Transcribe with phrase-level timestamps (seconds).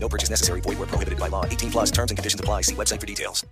[0.00, 0.60] No purchase necessary.
[0.60, 1.44] Void where prohibited by law.
[1.44, 2.62] 18 plus terms and conditions apply.
[2.62, 3.44] See website for details.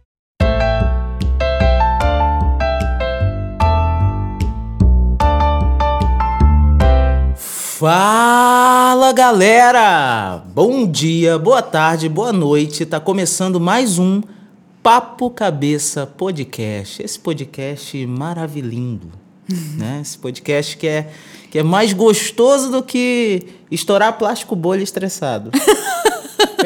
[7.79, 10.43] Fala galera!
[10.55, 12.87] Bom dia, boa tarde, boa noite.
[12.87, 14.23] Tá começando mais um
[14.83, 17.03] Papo Cabeça Podcast.
[17.03, 19.13] Esse podcast maravilhoso,
[19.77, 19.99] né?
[20.01, 21.11] Esse podcast que é,
[21.51, 25.51] que é mais gostoso do que estourar plástico bolha estressado.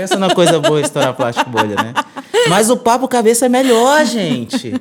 [0.00, 1.92] Pensa numa coisa boa estourar plástico bolha, né?
[2.48, 4.74] Mas o Papo Cabeça é melhor, gente.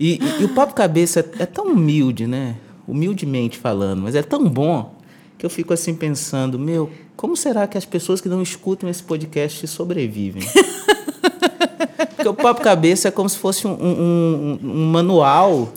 [0.00, 2.56] E, e- e o Papo Cabeça é, é tão humilde, né?
[2.88, 4.94] Humildemente falando, mas é tão bom
[5.38, 9.02] que eu fico assim pensando, meu, como será que as pessoas que não escutam esse
[9.02, 10.42] podcast sobrevivem?
[12.16, 15.72] Porque o Papo Cabeça é como se fosse um, um- um- um manual,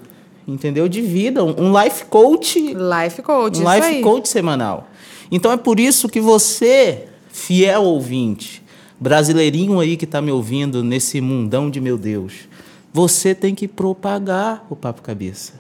[0.48, 0.88] entendeu?
[0.88, 4.02] De vida, um, life coach Life Coach, um life aí.
[4.02, 4.88] coach semanal.
[5.32, 8.64] Então é por isso que você, fiel ouvinte,
[9.00, 12.48] brasileirinho aí que está me ouvindo nesse mundão de meu Deus,
[12.92, 15.54] você tem que propagar o Papo Cabeça,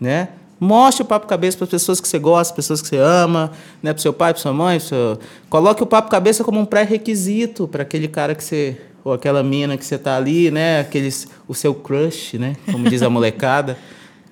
[0.00, 0.30] né?
[0.58, 3.50] Mostre o Papo Cabeça para as pessoas que você gosta, pessoas que você ama,
[3.82, 3.92] né?
[3.92, 5.18] Para seu pai, para sua mãe, seu...
[5.50, 9.76] coloque o Papo Cabeça como um pré-requisito para aquele cara que você ou aquela mina
[9.76, 10.80] que você tá ali, né?
[10.80, 12.56] Aqueles o seu crush, né?
[12.70, 13.76] Como diz a molecada.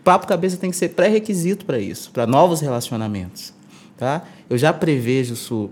[0.05, 3.53] Papo Cabeça tem que ser pré-requisito para isso, para novos relacionamentos,
[3.97, 4.23] tá?
[4.49, 5.71] Eu já prevejo isso,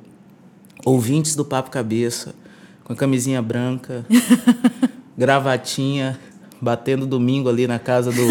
[0.84, 2.34] ouvintes do Papo Cabeça,
[2.88, 4.04] com a camisinha branca,
[5.16, 6.18] gravatinha,
[6.58, 8.26] batendo domingo ali na casa do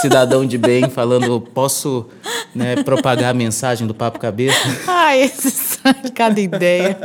[0.00, 2.08] cidadão de bem, falando, posso
[2.52, 4.58] né, propagar a mensagem do Papo Cabeça?
[4.88, 6.98] Ai, esse sai cada ideia.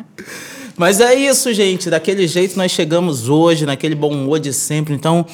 [0.78, 1.90] Mas é isso, gente.
[1.90, 4.94] Daquele jeito nós chegamos hoje, naquele bom humor de sempre.
[4.94, 5.26] Então,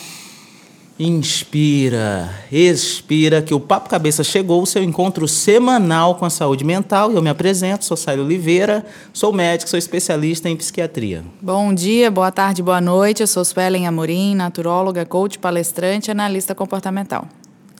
[1.03, 7.11] inspira, expira, que o Papo Cabeça chegou, o seu encontro semanal com a saúde mental.
[7.11, 11.25] Eu me apresento, sou Saio Oliveira, sou médico, sou especialista em psiquiatria.
[11.41, 13.22] Bom dia, boa tarde, boa noite.
[13.22, 17.27] Eu sou Suelen Amorim, naturóloga, coach, palestrante e analista comportamental.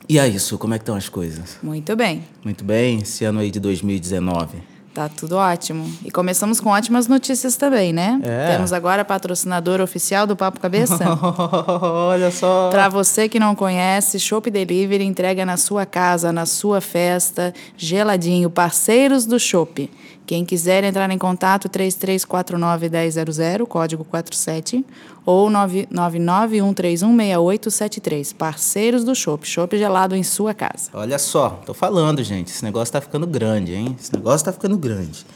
[0.09, 1.59] E é isso, como é que estão as coisas?
[1.63, 4.57] Muito bem, Muito bem, esse ano aí de 2019.
[4.95, 5.91] Tá tudo ótimo.
[6.05, 8.21] E começamos com ótimas notícias também, né?
[8.23, 8.53] É.
[8.53, 10.99] Temos agora patrocinador oficial do Papo Cabeça.
[11.83, 12.71] Olha só.
[12.71, 18.51] Para você que não conhece, Shop Delivery entrega na sua casa, na sua festa, geladinho,
[18.51, 19.89] parceiros do Shop.
[20.31, 24.87] Quem quiser entrar em contato, 3349-1000, código 47,
[25.27, 28.37] ou 999-131-6873.
[28.37, 29.45] Parceiros do Shop.
[29.45, 30.89] Shop gelado em sua casa.
[30.95, 32.47] Olha só, tô falando, gente.
[32.47, 33.97] Esse negócio tá ficando grande, hein?
[34.01, 35.27] Esse negócio tá ficando grande.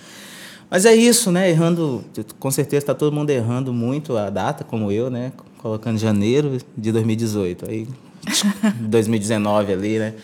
[0.71, 1.51] Mas é isso, né?
[1.51, 2.05] Errando,
[2.39, 5.33] com certeza tá todo mundo errando muito a data, como eu, né?
[5.59, 7.69] Colocando janeiro de 2018.
[7.69, 7.89] Aí,
[8.79, 10.15] 2019 ali, né?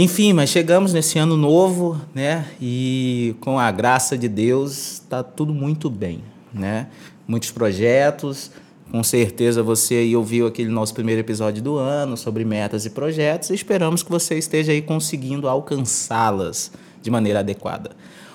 [0.00, 2.46] Enfim, mas chegamos nesse ano novo, né?
[2.62, 6.22] E com a graça de Deus, tá tudo muito bem,
[6.54, 6.86] né?
[7.26, 8.52] Muitos projetos,
[8.92, 13.50] com certeza você aí ouviu aquele nosso primeiro episódio do ano sobre metas e projetos
[13.50, 16.70] e esperamos que você esteja aí conseguindo alcançá-las
[17.02, 17.90] de maneira adequada.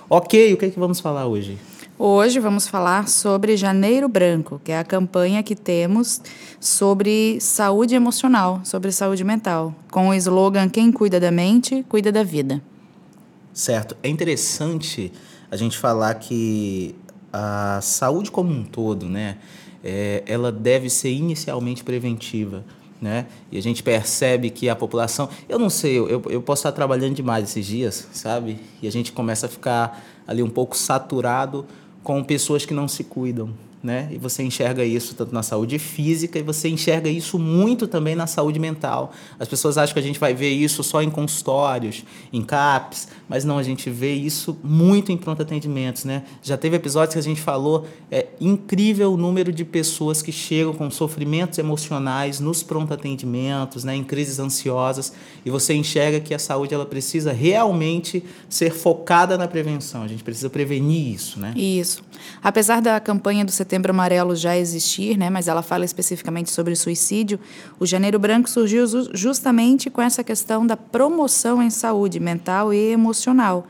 [0.09, 1.57] Ok, o que é que vamos falar hoje?
[1.97, 6.19] Hoje vamos falar sobre Janeiro Branco, que é a campanha que temos
[6.59, 12.23] sobre saúde emocional, sobre saúde mental, com o slogan Quem cuida da mente, cuida da
[12.23, 12.59] vida.
[13.53, 13.95] Certo.
[14.01, 15.13] É interessante
[15.51, 16.95] a gente falar que
[17.31, 19.37] a saúde como um todo, né,
[19.83, 22.65] é, ela deve ser inicialmente preventiva.
[22.99, 23.27] Né?
[23.51, 25.27] E a gente percebe que a população.
[25.49, 28.61] Eu não sei, eu, eu posso estar trabalhando demais esses dias, sabe?
[28.81, 31.65] E a gente começa a ficar ali um pouco saturado
[32.03, 33.53] com pessoas que não se cuidam.
[33.83, 34.07] Né?
[34.11, 38.25] E você enxerga isso tanto na saúde física e você enxerga isso muito também na
[38.25, 39.11] saúde mental.
[39.37, 43.43] As pessoas acham que a gente vai ver isso só em consultórios, em CAPs, mas
[43.43, 46.23] não, a gente vê isso muito em pronto atendimentos, né?
[46.41, 50.73] Já teve episódios que a gente falou, é incrível o número de pessoas que chegam
[50.73, 55.11] com sofrimentos emocionais nos pronto atendimentos, né, em crises ansiosas,
[55.45, 60.03] e você enxerga que a saúde ela precisa realmente ser focada na prevenção.
[60.03, 61.53] A gente precisa prevenir isso, né?
[61.55, 62.01] Isso.
[62.41, 67.39] Apesar da campanha do Setembro Amarelo já existir, né, mas ela fala especificamente sobre suicídio,
[67.79, 72.91] o Janeiro Branco surgiu ju- justamente com essa questão da promoção em saúde mental e
[72.91, 73.65] emocional.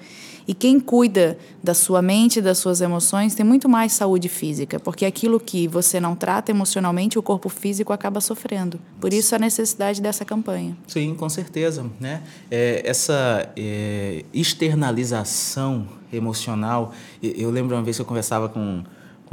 [0.45, 5.05] E quem cuida da sua mente das suas emoções tem muito mais saúde física, porque
[5.05, 8.77] aquilo que você não trata emocionalmente, o corpo físico acaba sofrendo.
[8.99, 10.75] Por isso a necessidade dessa campanha.
[10.85, 11.85] Sim, com certeza.
[11.97, 12.21] Né?
[12.51, 18.83] É, essa é, externalização emocional, eu lembro uma vez que eu conversava com,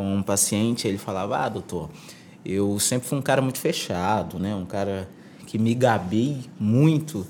[0.01, 1.91] com um paciente, ele falava, ah, doutor,
[2.43, 4.55] eu sempre fui um cara muito fechado, né?
[4.55, 5.07] um cara
[5.47, 7.27] que me gabei muito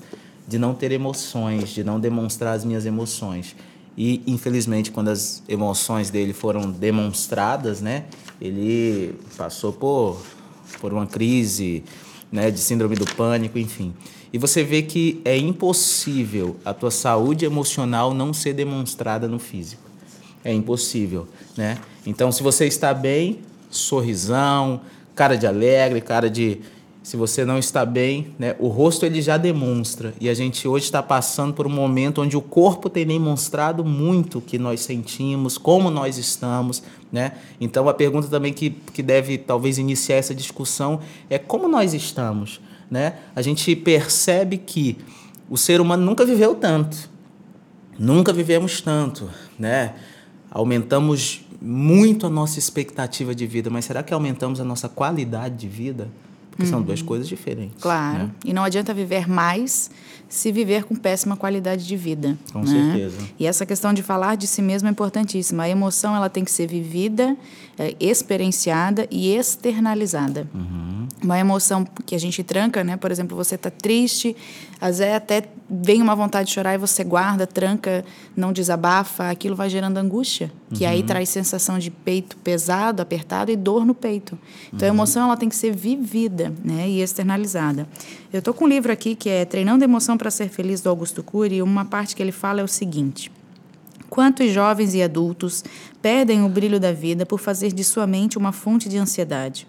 [0.47, 3.57] de não ter emoções, de não demonstrar as minhas emoções.
[3.97, 8.05] E, infelizmente, quando as emoções dele foram demonstradas, né,
[8.39, 10.21] ele passou por,
[10.79, 11.83] por uma crise
[12.31, 13.93] né, de síndrome do pânico, enfim.
[14.31, 19.83] E você vê que é impossível a tua saúde emocional não ser demonstrada no físico.
[20.41, 21.27] É impossível,
[21.57, 21.77] né?
[22.05, 23.39] Então, se você está bem,
[23.69, 24.81] sorrisão,
[25.15, 26.59] cara de alegre, cara de,
[27.03, 30.13] se você não está bem, né, o rosto ele já demonstra.
[30.19, 34.39] E a gente hoje está passando por um momento onde o corpo tem demonstrado muito
[34.39, 36.83] o que nós sentimos, como nós estamos.
[37.11, 37.33] Né?
[37.59, 40.99] Então, a pergunta também que, que deve talvez iniciar essa discussão
[41.29, 42.59] é como nós estamos.
[42.89, 43.15] Né?
[43.35, 44.97] A gente percebe que
[45.49, 47.09] o ser humano nunca viveu tanto,
[47.97, 49.29] nunca vivemos tanto.
[49.57, 49.93] Né?
[50.49, 55.67] Aumentamos muito a nossa expectativa de vida, mas será que aumentamos a nossa qualidade de
[55.67, 56.09] vida?
[56.49, 56.69] Porque uhum.
[56.69, 57.81] são duas coisas diferentes.
[57.81, 58.25] Claro.
[58.25, 58.31] Né?
[58.43, 59.89] E não adianta viver mais
[60.27, 62.37] se viver com péssima qualidade de vida.
[62.51, 62.67] Com né?
[62.67, 63.17] certeza.
[63.37, 65.63] E essa questão de falar de si mesmo é importantíssima.
[65.63, 67.37] A emoção ela tem que ser vivida,
[67.81, 70.47] é, experienciada e externalizada.
[70.53, 71.07] Uhum.
[71.23, 72.95] Uma emoção que a gente tranca, né?
[72.95, 74.35] Por exemplo, você está triste,
[74.79, 78.05] às vezes até vem uma vontade de chorar e você guarda, tranca,
[78.35, 80.91] não desabafa, aquilo vai gerando angústia, que uhum.
[80.91, 84.37] aí traz sensação de peito pesado, apertado e dor no peito.
[84.67, 84.93] Então uhum.
[84.93, 87.87] a emoção ela tem que ser vivida, né, e externalizada.
[88.31, 91.23] Eu tô com um livro aqui que é Treinando Emoção para Ser Feliz do Augusto
[91.23, 93.31] Cury, e uma parte que ele fala é o seguinte:
[94.11, 95.63] Quantos jovens e adultos
[96.01, 99.67] perdem o brilho da vida por fazer de sua mente uma fonte de ansiedade?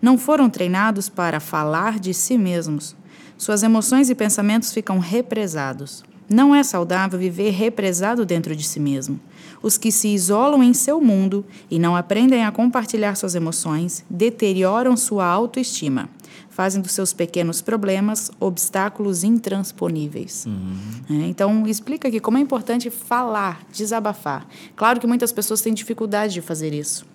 [0.00, 2.96] Não foram treinados para falar de si mesmos,
[3.36, 6.04] suas emoções e pensamentos ficam represados.
[6.28, 9.20] Não é saudável viver represado dentro de si mesmo.
[9.62, 14.96] Os que se isolam em seu mundo e não aprendem a compartilhar suas emoções deterioram
[14.96, 16.08] sua autoestima,
[16.50, 20.46] fazem dos seus pequenos problemas obstáculos intransponíveis.
[20.46, 21.22] Uhum.
[21.22, 24.46] É, então, explica aqui como é importante falar, desabafar.
[24.76, 27.13] Claro que muitas pessoas têm dificuldade de fazer isso.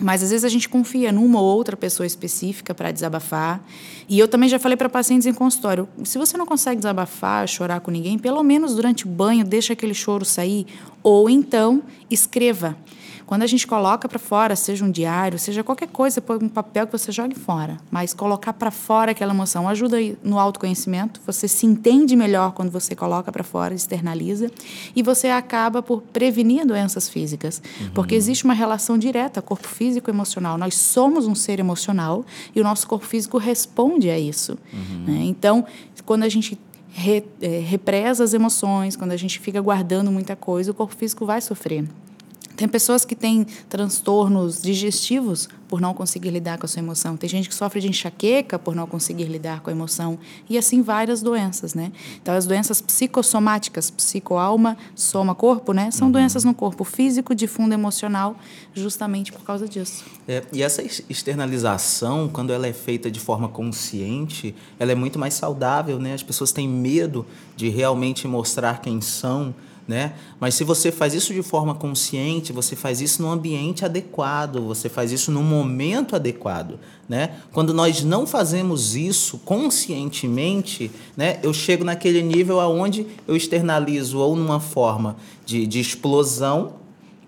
[0.00, 3.62] Mas às vezes a gente confia numa ou outra pessoa específica para desabafar.
[4.08, 7.80] E eu também já falei para pacientes em consultório: se você não consegue desabafar, chorar
[7.80, 10.66] com ninguém, pelo menos durante o banho, deixa aquele choro sair.
[11.02, 12.76] Ou então, escreva.
[13.30, 16.84] Quando a gente coloca para fora, seja um diário, seja qualquer coisa, põe um papel
[16.84, 21.64] que você jogue fora, mas colocar para fora aquela emoção ajuda no autoconhecimento, você se
[21.64, 24.50] entende melhor quando você coloca para fora, externaliza,
[24.96, 27.90] e você acaba por prevenir doenças físicas, uhum.
[27.90, 30.58] porque existe uma relação direta corpo físico e emocional.
[30.58, 34.58] Nós somos um ser emocional e o nosso corpo físico responde a isso.
[34.72, 35.04] Uhum.
[35.06, 35.20] Né?
[35.26, 35.64] Então,
[36.04, 40.72] quando a gente re, é, represa as emoções, quando a gente fica guardando muita coisa,
[40.72, 41.84] o corpo físico vai sofrer.
[42.60, 47.16] Tem pessoas que têm transtornos digestivos por não conseguir lidar com a sua emoção.
[47.16, 50.18] Tem gente que sofre de enxaqueca por não conseguir lidar com a emoção.
[50.46, 51.90] E assim várias doenças, né?
[52.20, 55.90] Então, as doenças psicossomáticas, psicoalma, soma corpo, né?
[55.90, 56.12] São uhum.
[56.12, 58.36] doenças no corpo físico, de fundo emocional,
[58.74, 60.04] justamente por causa disso.
[60.28, 65.32] É, e essa externalização, quando ela é feita de forma consciente, ela é muito mais
[65.32, 66.12] saudável, né?
[66.12, 67.24] As pessoas têm medo
[67.56, 69.54] de realmente mostrar quem são,
[69.90, 70.12] né?
[70.38, 74.88] Mas se você faz isso de forma consciente, você faz isso num ambiente adequado, você
[74.88, 76.78] faz isso num momento adequado,
[77.08, 77.30] né?
[77.52, 81.40] Quando nós não fazemos isso conscientemente, né?
[81.42, 86.74] Eu chego naquele nível aonde eu externalizo ou numa forma de, de explosão,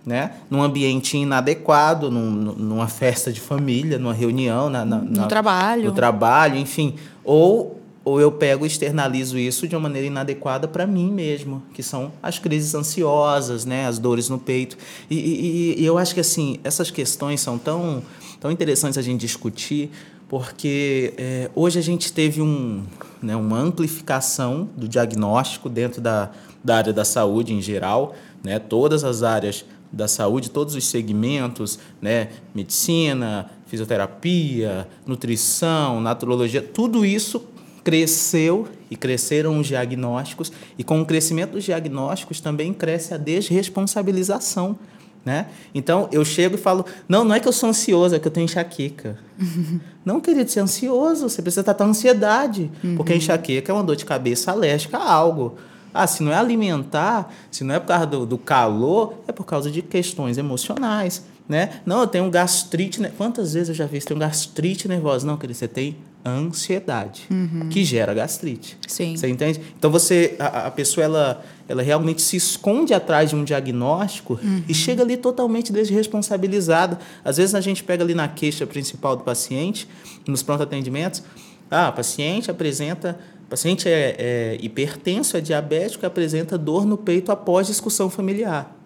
[0.06, 0.34] né?
[0.48, 5.92] Num ambiente inadequado, num, numa festa de família, numa reunião, na, na, no trabalho, no
[5.92, 11.10] trabalho, enfim, ou ou eu pego e externalizo isso de uma maneira inadequada para mim
[11.10, 14.76] mesmo, que são as crises ansiosas, né, as dores no peito.
[15.08, 18.02] E, e, e, eu acho que assim essas questões são tão,
[18.40, 19.90] tão interessantes a gente discutir,
[20.28, 22.82] porque é, hoje a gente teve um,
[23.22, 26.30] né, uma amplificação do diagnóstico dentro da,
[26.64, 31.78] da área da saúde em geral, né, todas as áreas da saúde, todos os segmentos,
[32.00, 37.51] né, medicina, fisioterapia, nutrição, naturologia, tudo isso
[37.82, 44.78] cresceu e cresceram os diagnósticos, e com o crescimento dos diagnósticos também cresce a desresponsabilização.
[45.24, 45.46] Né?
[45.72, 48.32] Então eu chego e falo: não, não é que eu sou ansioso, é que eu
[48.32, 49.18] tenho enxaqueca.
[50.04, 52.96] não, querido, ser é ansioso, você precisa tratar a ansiedade, uhum.
[52.96, 55.56] porque a enxaqueca é uma dor de cabeça alérgica a algo.
[55.94, 59.44] Ah, se não é alimentar, se não é por causa do, do calor, é por
[59.44, 61.22] causa de questões emocionais,
[61.52, 61.82] né?
[61.84, 62.98] Não, eu tenho gastrite.
[62.98, 63.12] Né?
[63.16, 65.26] Quantas vezes eu já vi você tem um gastrite nervosa?
[65.26, 67.28] Não, querido, você tem ansiedade,
[67.68, 68.78] que gera gastrite.
[68.86, 69.16] Sim.
[69.16, 69.60] Você entende?
[69.76, 74.72] Então você, a, a pessoa ela, ela realmente se esconde atrás de um diagnóstico e
[74.72, 76.98] chega ali totalmente desresponsabilizada.
[77.24, 79.86] Às vezes a gente pega ali na queixa principal do paciente,
[80.26, 81.22] nos pronto atendimentos,
[81.70, 83.18] ah, o paciente apresenta,
[83.50, 88.81] paciente é, é hipertenso, é diabético, e apresenta dor no peito após discussão familiar.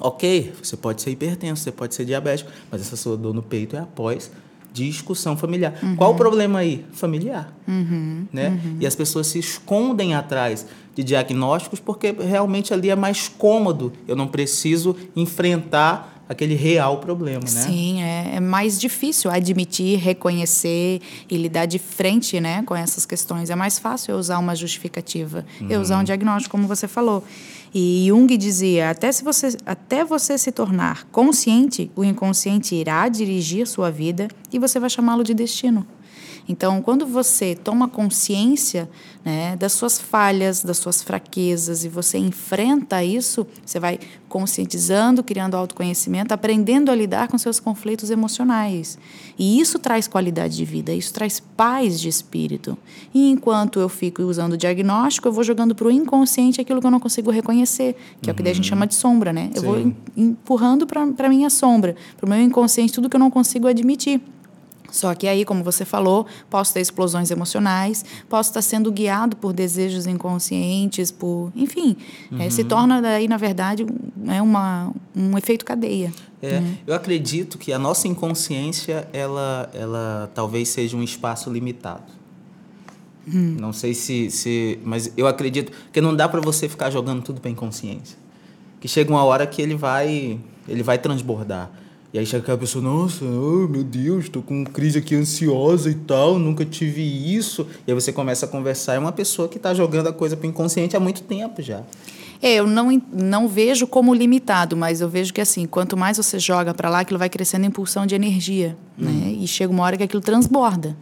[0.00, 3.76] Ok, você pode ser hipertenso, você pode ser diabético, mas essa sua dor no peito
[3.76, 4.30] é após
[4.72, 5.74] discussão familiar.
[5.96, 6.84] Qual o problema aí?
[6.92, 7.50] Familiar.
[8.32, 8.60] né?
[8.78, 13.92] E as pessoas se escondem atrás de diagnósticos porque realmente ali é mais cômodo.
[14.06, 17.46] Eu não preciso enfrentar aquele real problema, né?
[17.46, 21.00] Sim, é, é mais difícil admitir, reconhecer
[21.30, 23.48] e lidar de frente né, com essas questões.
[23.48, 27.22] É mais fácil eu usar uma justificativa, eu usar um diagnóstico, como você falou.
[27.78, 33.66] E Jung dizia: até, se você, até você se tornar consciente, o inconsciente irá dirigir
[33.66, 35.86] sua vida e você vai chamá-lo de destino.
[36.48, 38.88] Então, quando você toma consciência
[39.24, 43.98] né, das suas falhas, das suas fraquezas e você enfrenta isso, você vai
[44.28, 48.98] conscientizando, criando autoconhecimento, aprendendo a lidar com seus conflitos emocionais.
[49.38, 52.76] E isso traz qualidade de vida, isso traz paz de espírito.
[53.12, 56.86] E enquanto eu fico usando o diagnóstico, eu vou jogando para o inconsciente aquilo que
[56.86, 59.50] eu não consigo reconhecer, que é o que a gente chama de sombra, né?
[59.54, 63.30] Eu vou empurrando para a minha sombra, para o meu inconsciente, tudo que eu não
[63.30, 64.20] consigo admitir.
[64.90, 69.52] Só que aí, como você falou, posso ter explosões emocionais, posso estar sendo guiado por
[69.52, 71.96] desejos inconscientes, por, enfim,
[72.38, 76.12] eh, se torna daí na verdade um- é uma um efeito cadeia.
[76.42, 82.04] É, Eu acredito que a nossa inconsciência, ela, ela talvez seja um espaço limitado.
[83.26, 84.78] Não sei se, se.
[84.84, 88.16] Mas eu acredito que não dá para você ficar jogando tudo para inconsciência.
[88.78, 90.38] Que chega uma hora que ele vai,
[90.68, 91.68] ele vai transbordar.
[92.12, 95.94] E aí chega aquela pessoa, nossa, oh, meu Deus, tô com crise aqui ansiosa e
[95.94, 97.66] tal, nunca tive isso.
[97.86, 100.46] E aí você começa a conversar, é uma pessoa que está jogando a coisa para
[100.46, 101.82] inconsciente há muito tempo já.
[102.40, 106.38] É, eu não, não vejo como limitado, mas eu vejo que assim, quanto mais você
[106.38, 109.34] joga para lá, aquilo vai crescendo em impulsão de energia, né?
[109.40, 110.96] E chega uma hora que aquilo transborda.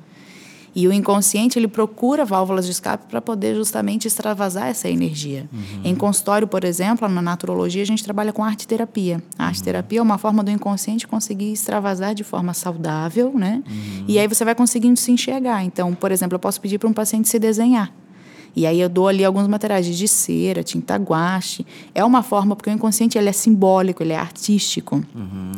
[0.74, 5.48] E o inconsciente, ele procura válvulas de escape para poder justamente extravasar essa energia.
[5.84, 9.22] Em consultório, por exemplo, na naturologia, a gente trabalha com arte terapia.
[9.38, 13.62] A arte terapia é uma forma do inconsciente conseguir extravasar de forma saudável, né?
[14.08, 15.64] E aí você vai conseguindo se enxergar.
[15.64, 17.92] Então, por exemplo, eu posso pedir para um paciente se desenhar.
[18.56, 21.66] E aí eu dou ali alguns materiais de cera, tinta guache.
[21.94, 25.02] É uma forma, porque o inconsciente ele é simbólico, ele é artístico.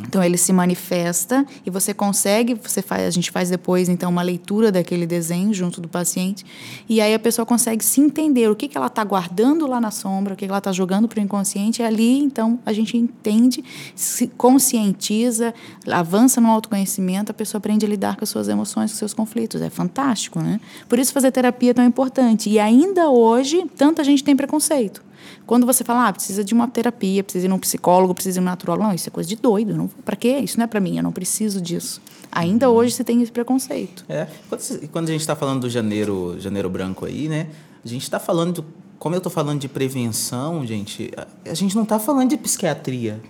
[0.06, 4.22] Então ele se manifesta e você consegue, você faz, a gente faz depois então uma
[4.22, 6.44] leitura daquele desenho junto do paciente.
[6.88, 9.90] E aí a pessoa consegue se entender o que, que ela está guardando lá na
[9.90, 11.82] sombra, o que, que ela está jogando para o inconsciente.
[11.82, 13.62] E ali então a gente entende,
[13.94, 15.52] se conscientiza,
[15.90, 19.60] avança no autoconhecimento, a pessoa aprende a lidar com as suas emoções, com seus conflitos.
[19.60, 20.60] É fantástico, né?
[20.88, 22.48] Por isso fazer terapia é tão importante.
[22.48, 25.05] E ainda hoje, tanta gente tem preconceito.
[25.47, 28.47] Quando você fala, ah, precisa de uma terapia, precisa ir num psicólogo, precisa ir num
[28.47, 28.88] naturólogo.
[28.88, 29.76] Não, isso é coisa de doido.
[29.76, 30.38] Não, pra quê?
[30.38, 32.00] Isso não é pra mim, eu não preciso disso.
[32.33, 34.05] Ainda hoje se tem esse preconceito.
[34.09, 37.47] É, quando, quando a gente está falando do janeiro, janeiro branco aí, né?
[37.85, 38.64] A gente está falando, do-
[38.99, 43.21] como eu estou falando de prevenção, gente, a, a gente não está falando de psiquiatria.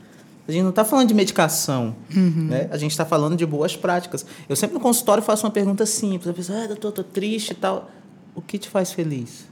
[0.48, 2.68] A gente não está falando de medicação, né?
[2.70, 4.24] A gente está falando de boas práticas.
[4.48, 6.28] Eu sempre no consultório faço uma pergunta simples.
[6.30, 7.90] A pessoa, ah, doutor, tô triste e tal.
[8.36, 9.48] O que te faz feliz?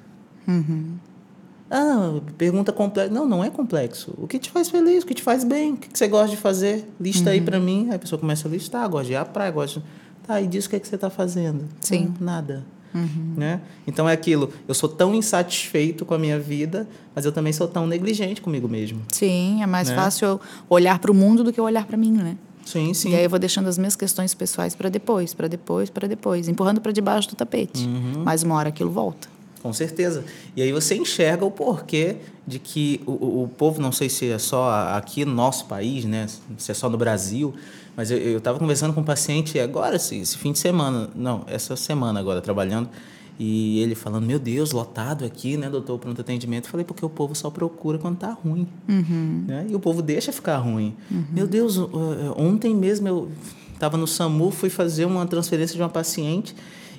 [1.71, 3.13] Ah, pergunta complexa.
[3.13, 4.15] Não, não é complexo.
[4.19, 5.03] O que te faz feliz?
[5.03, 5.73] O que te faz bem?
[5.73, 6.89] O que que você gosta de fazer?
[7.01, 7.87] Lista aí pra mim.
[7.89, 8.89] Aí a pessoa começa a listar.
[8.89, 9.87] Gosta de ir à praia, gosta de...
[10.27, 11.65] Tá, e diz o que, é que você tá fazendo?
[11.81, 12.15] Sim.
[12.21, 12.65] "Não, nada.
[13.37, 13.61] Né?
[13.89, 14.51] Então é aquilo.
[14.69, 18.69] Eu sou tão insatisfeito com a minha vida, mas eu também sou tão negligente comigo
[18.69, 19.03] mesmo.
[19.13, 19.97] Sim, é mais Né?
[19.97, 22.37] fácil olhar para o mundo do que olhar para mim, né?
[22.65, 23.11] Sim, sim.
[23.11, 26.49] E aí eu vou deixando as minhas questões pessoais para depois, para depois, para depois,
[26.49, 27.85] empurrando para debaixo do tapete.
[27.85, 28.23] Uhum.
[28.25, 29.29] Mas uma hora aquilo volta.
[29.63, 30.25] Com certeza.
[30.55, 32.17] E aí você enxerga o porquê
[32.47, 36.27] de que o, o, povo, não sei se é só aqui no nosso país, né?
[36.59, 37.55] Se é só no Brasil,
[37.97, 41.77] mas eu estava conversando com um paciente agora, esse, esse fim de semana, não, essa
[41.77, 42.91] semana agora, trabalhando,
[43.39, 46.67] e ele falando, meu Deus, lotado aqui, né, doutor, pronto atendimento.
[46.67, 48.69] Eu falei, porque o povo só procura quando tá ruim.
[49.47, 49.67] Né?
[49.71, 50.95] E o povo deixa ficar ruim.
[51.33, 51.91] Meu Deus, uh,
[52.37, 53.29] ontem mesmo eu
[53.73, 56.55] estava no SAMU, fui fazer uma transferência de uma paciente,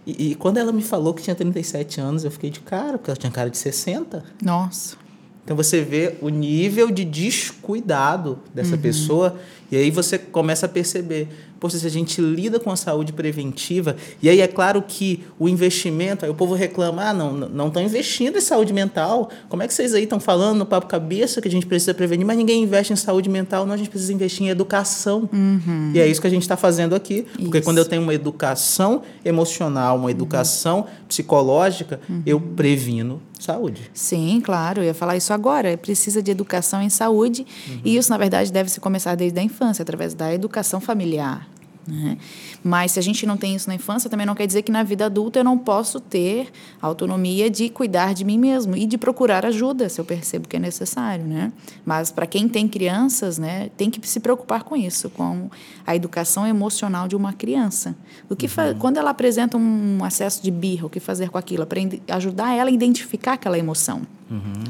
[0.05, 3.09] e, e quando ela me falou que tinha 37 anos, eu fiquei de cara, porque
[3.09, 4.23] ela tinha cara de 60.
[4.41, 4.97] Nossa.
[5.45, 9.39] Então você vê o nível de descuidado dessa pessoa
[9.71, 11.29] E aí você começa a perceber,
[11.71, 16.25] se a gente lida com a saúde preventiva, e aí é claro que o investimento,
[16.25, 19.73] aí o povo reclama, ah, não, não estão investindo em saúde mental, como é que
[19.73, 22.93] vocês aí estão falando no papo cabeça que a gente precisa prevenir, mas ninguém investe
[22.93, 25.29] em saúde mental, não, a gente precisa investir em educação.
[25.31, 25.91] Uhum.
[25.93, 27.63] E é isso que a gente está fazendo aqui, porque Isso.
[27.63, 33.89] quando eu tenho uma educação emocional, uma educação psicológica, eu previno saúde.
[33.93, 35.77] Sim, claro, eu ia falar isso agora.
[35.77, 37.45] Precisa de educação em saúde
[37.83, 41.47] e isso, na verdade, deve se começar desde a infância, através da educação familiar.
[41.87, 42.17] Né?
[42.67, 44.81] Mas se a gente não tem isso na infância, também não quer dizer que na
[44.81, 49.45] vida adulta eu não posso ter autonomia de cuidar de mim mesmo e de procurar
[49.45, 51.51] ajuda se eu percebo que é necessário, né?
[51.85, 55.47] Mas para quem tem crianças, né, tem que se preocupar com isso, com
[55.85, 57.95] a educação emocional de uma criança.
[58.27, 61.67] O que fa- quando ela apresenta um acesso de birra, o que fazer com aquilo,
[61.67, 61.79] para
[62.15, 64.01] ajudar ela a identificar aquela emoção.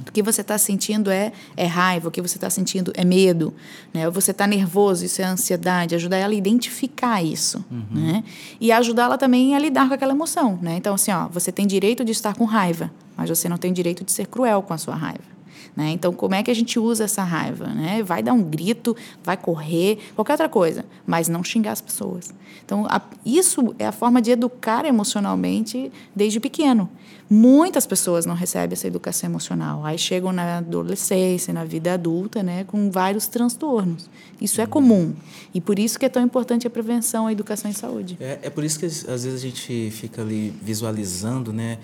[0.05, 3.53] O que você está sentindo é, é raiva, o que você está sentindo é medo,
[3.93, 4.05] né?
[4.05, 5.95] Ou você está nervoso, isso é ansiedade.
[5.95, 8.23] Ajudar ela a identificar isso, né?
[8.59, 10.77] E ajudá-la também a lidar com aquela emoção, né?
[10.77, 14.03] Então, assim, ó, você tem direito de estar com raiva, mas você não tem direito
[14.03, 15.34] de ser cruel com a sua raiva.
[15.75, 15.89] Né?
[15.91, 17.67] Então, como é que a gente usa essa raiva?
[17.67, 18.01] Né?
[18.01, 22.33] Vai dar um grito, vai correr, qualquer outra coisa, mas não xingar as pessoas.
[22.63, 26.89] Então, a- isso é a forma de educar emocionalmente desde pequeno.
[27.29, 29.83] Muitas pessoas não recebem essa educação emocional.
[29.83, 34.09] Aí chegam na adolescência, na vida adulta, né, com vários transtornos.
[34.39, 35.13] Isso é comum.
[35.53, 38.15] E por isso que é tão importante a prevenção, a educação em saúde.
[38.21, 41.79] É, é por isso que às vezes a gente fica ali visualizando, né?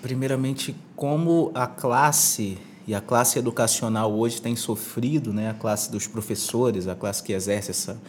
[0.00, 2.56] Primeiramente, como a classe
[2.88, 5.50] e a classe educacional hoje tem sofrido, né?
[5.50, 8.00] A classe dos professores, a classe que exerce essa,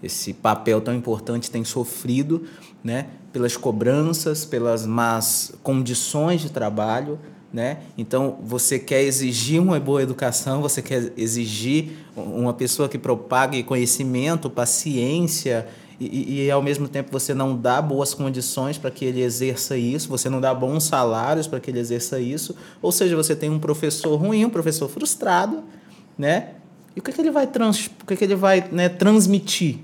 [0.00, 2.44] esse papel tão importante tem sofrido,
[2.82, 3.08] né?
[3.32, 7.18] Pelas cobranças, pelas más condições de trabalho,
[7.52, 7.78] né?
[7.98, 14.48] Então, você quer exigir uma boa educação, você quer exigir uma pessoa que propague conhecimento,
[14.48, 15.66] paciência,
[16.00, 20.08] e, e, ao mesmo tempo você não dá boas condições para que ele exerça isso,
[20.08, 23.58] você não dá bons salários para que ele exerça isso, ou seja, você tem um
[23.58, 25.62] professor ruim, um professor frustrado,
[26.16, 26.54] né?
[26.96, 29.78] E o que, que ele vai, trans, o que, que ele vai né, transmitir?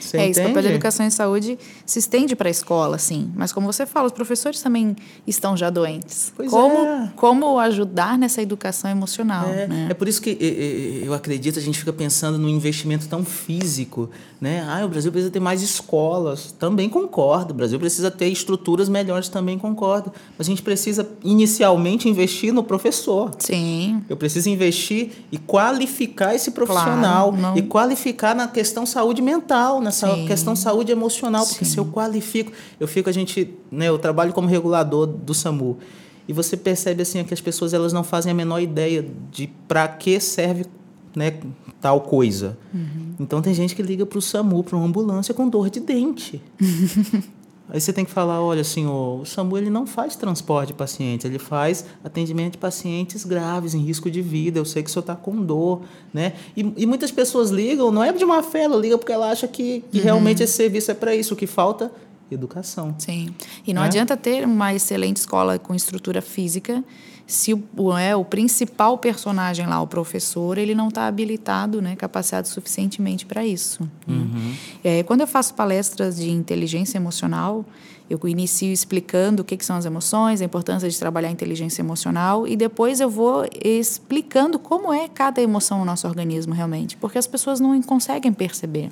[0.00, 3.30] Você é isso, o papel da educação em saúde se estende para a escola, sim.
[3.34, 6.32] Mas como você fala, os professores também estão já doentes.
[6.36, 7.12] Pois como, é.
[7.16, 9.86] como ajudar nessa educação emocional, É, né?
[9.90, 10.36] é por isso que
[11.04, 14.10] eu acredito, a gente fica pensando num investimento tão físico,
[14.40, 14.64] né?
[14.68, 16.52] Ah, o Brasil precisa ter mais escolas.
[16.52, 17.52] Também concordo.
[17.52, 20.12] O Brasil precisa ter estruturas melhores, também concordo.
[20.36, 23.30] Mas a gente precisa inicialmente investir no professor.
[23.38, 29.80] Sim, Eu preciso investir e qualificar esse profissional Claro, e qualificar na questão saúde mental,
[29.80, 30.26] na sa- Sim.
[30.26, 34.48] questão saúde emocional, porque se eu qualifico, eu fico a gente, né, eu trabalho como
[34.48, 35.78] regulador do SAMU.
[36.26, 39.88] E você percebe assim que as pessoas elas não fazem a menor ideia de para
[39.88, 40.66] que serve,
[41.16, 41.34] né,
[41.80, 42.58] tal coisa.
[43.18, 46.40] Então tem gente que liga para o SAMU, para uma ambulância com dor de dente.
[47.70, 51.26] Aí você tem que falar, olha, senhor, o SAMU ele não faz transporte de pacientes,
[51.26, 54.58] ele faz atendimento de pacientes graves, em risco de vida.
[54.58, 56.32] Eu sei que o senhor está com dor, né?
[56.56, 59.46] E, e muitas pessoas ligam, não é de má fé, ela liga porque ela acha
[59.46, 61.34] que, que realmente esse serviço é para isso.
[61.34, 61.92] O que falta?
[62.30, 62.94] Educação.
[62.98, 63.28] sim.
[63.66, 63.88] E não Né?
[63.88, 66.84] adianta ter uma excelente escola com estrutura física
[67.26, 72.48] se o, é, o principal personagem lá, o professor, ele não está habilitado, né, capacitado
[72.48, 73.82] suficientemente para isso.
[74.06, 74.56] né?
[74.82, 77.66] É, quando eu faço palestras de inteligência emocional,
[78.08, 81.82] eu inicio explicando o que, que são as emoções, a importância de trabalhar a inteligência
[81.82, 87.18] emocional e depois eu vou explicando como é cada emoção no nosso organismo realmente, porque
[87.18, 88.90] as pessoas não conseguem perceber.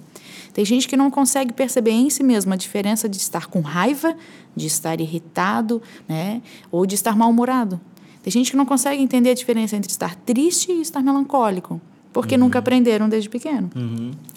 [0.52, 4.14] Tem gente que não consegue perceber em si mesma a diferença de estar com raiva,
[4.54, 7.80] de estar irritado, né, ou de estar mal-humorado.
[8.22, 11.80] Tem gente que não consegue entender a diferença entre estar triste e estar melancólico,
[12.16, 13.68] porque nunca aprenderam desde pequeno.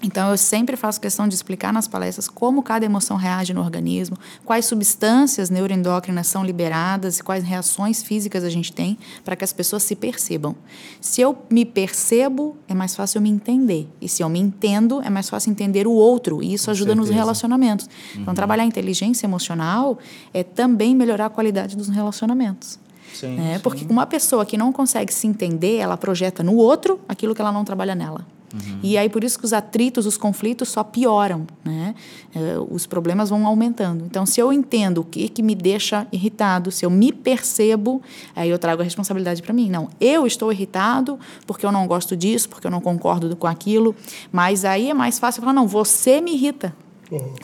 [0.03, 4.17] Então, eu sempre faço questão de explicar nas palestras como cada emoção reage no organismo,
[4.43, 9.53] quais substâncias neuroendócrinas são liberadas e quais reações físicas a gente tem para que as
[9.53, 10.57] pessoas se percebam.
[10.99, 13.87] Se eu me percebo, é mais fácil eu me entender.
[14.01, 16.43] E se eu me entendo, é mais fácil entender o outro.
[16.43, 17.23] E isso ajuda nos certeza.
[17.23, 17.89] relacionamentos.
[18.13, 19.97] Então, trabalhar a inteligência emocional
[20.33, 22.77] é também melhorar a qualidade dos relacionamentos.
[23.13, 23.55] Sim, né?
[23.55, 23.59] sim.
[23.61, 27.51] Porque uma pessoa que não consegue se entender, ela projeta no outro aquilo que ela
[27.51, 28.25] não trabalha nela.
[28.53, 28.79] Uhum.
[28.81, 31.93] E aí por isso que os atritos, os conflitos só pioram, né?
[32.33, 34.05] Eh, os problemas vão aumentando.
[34.05, 38.01] Então, se eu entendo o que que me deixa irritado, se eu me percebo,
[38.35, 39.69] aí eu trago a responsabilidade para mim.
[39.69, 43.95] Não, eu estou irritado porque eu não gosto disso, porque eu não concordo com aquilo.
[44.31, 46.73] Mas aí é mais fácil falar, não, você me irrita.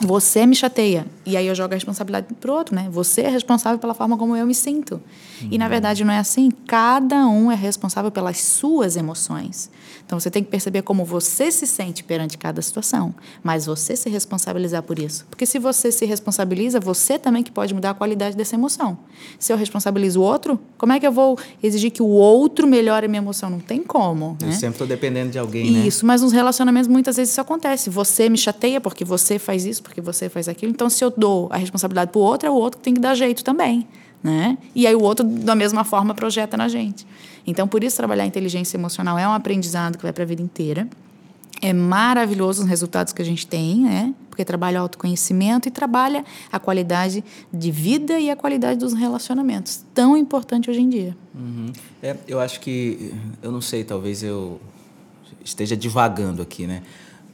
[0.00, 1.06] Você me chateia.
[1.24, 2.88] E aí eu jogo a responsabilidade pro outro, né?
[2.90, 5.00] Você é responsável pela forma como eu me sinto.
[5.50, 6.50] E na verdade não é assim.
[6.66, 9.70] Cada um é responsável pelas suas emoções.
[10.04, 14.08] Então você tem que perceber como você se sente perante cada situação, mas você se
[14.08, 15.26] responsabilizar por isso.
[15.28, 18.96] Porque se você se responsabiliza, você também que pode mudar a qualidade dessa emoção.
[19.38, 23.06] Se eu responsabilizo o outro, como é que eu vou exigir que o outro melhore
[23.06, 23.50] a minha emoção?
[23.50, 24.36] Não tem como.
[24.40, 24.52] Eu né?
[24.52, 25.86] sempre estou dependendo de alguém, né?
[25.86, 27.90] Isso, mas nos relacionamentos muitas vezes isso acontece.
[27.90, 30.72] Você me chateia porque você faz isso, porque você faz aquilo.
[30.72, 33.00] Então, se eu dou a responsabilidade para o outro, é o outro que tem que
[33.00, 33.86] dar jeito também.
[34.22, 34.58] Né?
[34.74, 37.06] E aí o outro, da mesma forma, projeta na gente.
[37.46, 40.88] Então, por isso, trabalhar inteligência emocional é um aprendizado que vai para a vida inteira.
[41.62, 44.14] É maravilhoso os resultados que a gente tem, né?
[44.28, 49.84] Porque trabalha o autoconhecimento e trabalha a qualidade de vida e a qualidade dos relacionamentos.
[49.94, 51.16] Tão importante hoje em dia.
[51.34, 51.72] Uhum.
[52.02, 54.60] É, eu acho que, eu não sei, talvez eu
[55.42, 56.82] esteja divagando aqui, né?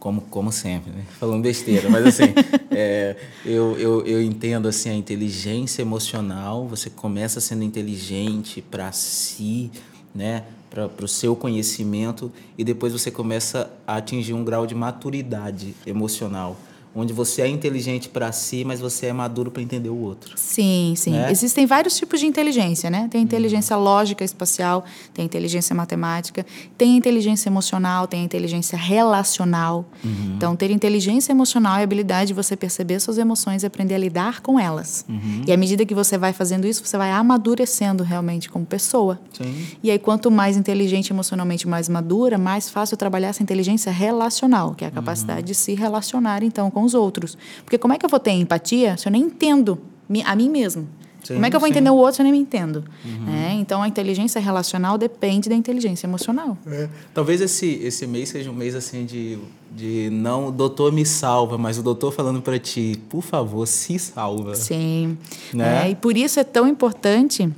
[0.02, 1.04] Como, como sempre, né?
[1.20, 2.34] falando besteira, mas assim,
[2.72, 3.14] é,
[3.46, 6.66] eu, eu, eu entendo assim a inteligência emocional.
[6.66, 9.70] Você começa sendo inteligente para si,
[10.12, 10.42] né?
[10.68, 16.56] para o seu conhecimento e depois você começa a atingir um grau de maturidade emocional
[16.94, 20.34] onde você é inteligente para si, mas você é maduro para entender o outro.
[20.36, 21.12] Sim, sim.
[21.12, 21.30] Né?
[21.30, 23.08] Existem vários tipos de inteligência, né?
[23.10, 23.82] Tem a inteligência uhum.
[23.82, 26.44] lógica espacial, tem a inteligência matemática,
[26.76, 29.86] tem a inteligência emocional, tem a inteligência relacional.
[30.04, 30.34] Uhum.
[30.36, 33.98] Então, ter inteligência emocional é a habilidade de você perceber suas emoções e aprender a
[33.98, 35.04] lidar com elas.
[35.08, 35.42] Uhum.
[35.46, 39.18] E à medida que você vai fazendo isso, você vai amadurecendo realmente como pessoa.
[39.32, 39.66] Sim.
[39.82, 44.84] E aí, quanto mais inteligente emocionalmente, mais madura, mais fácil trabalhar essa inteligência relacional, que
[44.84, 45.46] é a capacidade uhum.
[45.46, 47.38] de se relacionar, então, com com os outros.
[47.64, 49.78] Porque como é que eu vou ter empatia se eu nem entendo
[50.24, 50.88] a mim mesmo?
[51.22, 51.72] Sim, como é que eu vou sim.
[51.72, 52.82] entender o outro se eu nem me entendo?
[53.04, 53.32] Uhum.
[53.32, 56.58] É, então, a inteligência relacional depende da inteligência emocional.
[56.66, 56.88] É.
[57.14, 59.38] Talvez esse, esse mês seja um mês assim de,
[59.70, 64.00] de não, o doutor me salva, mas o doutor falando para ti, por favor, se
[64.00, 64.56] salva.
[64.56, 65.16] Sim.
[65.54, 65.86] Né?
[65.86, 67.48] É, e por isso é tão importante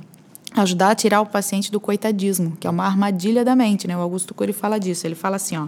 [0.55, 3.97] ajudar a tirar o paciente do coitadismo, que é uma armadilha da mente, né?
[3.97, 5.05] O Augusto Cury fala disso.
[5.05, 5.67] Ele fala assim, ó: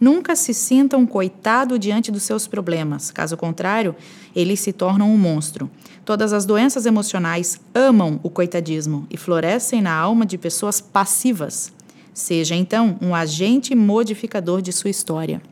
[0.00, 3.10] Nunca se sinta um coitado diante dos seus problemas.
[3.10, 3.96] Caso contrário,
[4.34, 5.70] eles se tornam um monstro.
[6.04, 11.72] Todas as doenças emocionais amam o coitadismo e florescem na alma de pessoas passivas.
[12.14, 15.42] Seja então um agente modificador de sua história.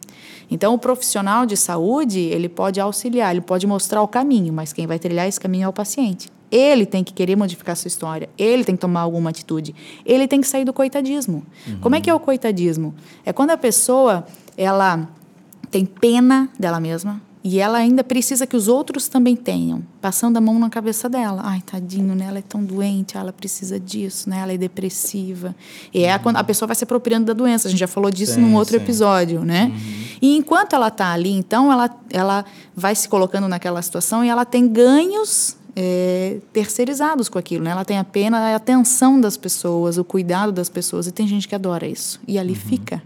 [0.50, 4.86] Então, o profissional de saúde, ele pode auxiliar, ele pode mostrar o caminho, mas quem
[4.86, 6.28] vai trilhar esse caminho é o paciente.
[6.50, 10.40] Ele tem que querer modificar sua história, ele tem que tomar alguma atitude, ele tem
[10.40, 11.44] que sair do coitadismo.
[11.66, 11.78] Uhum.
[11.80, 12.94] Como é que é o coitadismo?
[13.24, 14.24] É quando a pessoa
[14.56, 15.08] ela
[15.70, 20.40] tem pena dela mesma e ela ainda precisa que os outros também tenham, passando a
[20.40, 21.42] mão na cabeça dela.
[21.44, 22.26] Ai, tadinho, né?
[22.26, 24.40] Ela é tão doente, ela precisa disso, né?
[24.40, 25.54] Ela é depressiva.
[25.94, 26.22] E é uhum.
[26.24, 27.68] quando a pessoa vai se apropriando da doença.
[27.68, 28.82] A gente já falou disso sim, num outro sim.
[28.82, 29.66] episódio, né?
[29.66, 30.16] Uhum.
[30.20, 34.44] E enquanto ela está ali, então, ela, ela vai se colocando naquela situação e ela
[34.44, 37.62] tem ganhos é, terceirizados com aquilo.
[37.62, 37.70] Né?
[37.70, 41.06] Ela tem a pena a atenção das pessoas, o cuidado das pessoas.
[41.06, 42.18] E tem gente que adora isso.
[42.26, 42.56] E ali uhum.
[42.56, 43.02] fica.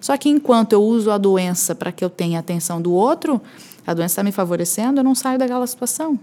[0.00, 3.40] Só que enquanto eu uso a doença para que eu tenha a atenção do outro,
[3.86, 6.18] a doença está me favorecendo, eu não saio daquela situação.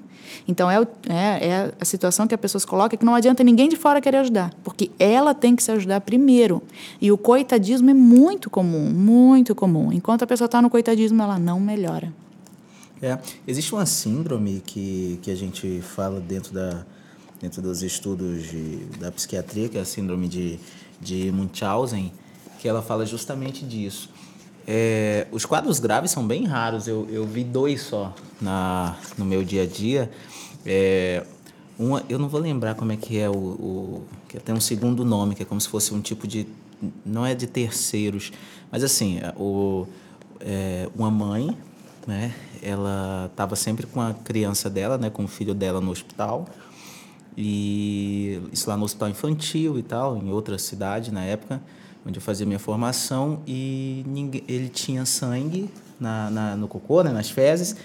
[0.47, 3.69] Então, é, é, é, a situação que a pessoa se coloca que não adianta ninguém
[3.69, 6.61] de fora querer ajudar, porque ela tem que se ajudar primeiro.
[6.99, 9.91] E o coitadismo é muito comum, muito comum.
[9.91, 12.11] Enquanto a pessoa está no coitadismo, ela não melhora.
[13.01, 16.85] É, existe uma síndrome que, que a gente fala dentro, da,
[17.41, 20.59] dentro dos estudos de, da psiquiatria, que é a síndrome de,
[20.99, 22.13] de Munchausen,
[22.59, 24.09] que ela fala justamente disso.
[24.67, 29.43] É, os quadros graves são bem raros, eu, eu vi dois só na, no meu
[29.43, 30.11] dia a dia.
[30.63, 31.25] É,
[31.79, 34.07] uma, eu não vou lembrar como é que é o, o.
[34.29, 36.47] que tem um segundo nome, que é como se fosse um tipo de.
[37.03, 38.31] Não é de terceiros,
[38.71, 39.87] mas assim, o,
[40.39, 41.57] é, uma mãe
[42.07, 42.33] né?
[42.61, 46.47] Ela estava sempre com a criança dela, né, com o filho dela no hospital.
[47.37, 51.61] E isso lá no hospital infantil e tal, em outra cidade na época,
[52.05, 53.41] onde eu fazia minha formação.
[53.47, 57.75] E ninguém, ele tinha sangue na, na, no cocô, né, nas fezes,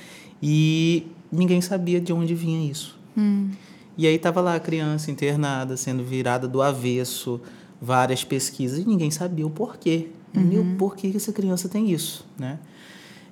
[0.43, 2.99] e ninguém sabia de onde vinha isso.
[3.17, 3.51] Hum.
[3.97, 7.41] E aí estava lá a criança internada, sendo virada do avesso,
[7.81, 10.09] várias pesquisas, e ninguém sabia o porquê.
[10.35, 10.43] Uhum.
[10.43, 12.59] Meu, por que essa criança tem isso, né?